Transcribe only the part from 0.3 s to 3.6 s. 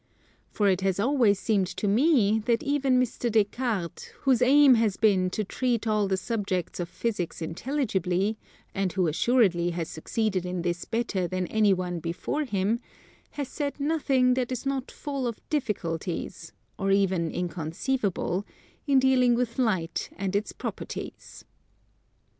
For it has always seemed tome that even Mr. Des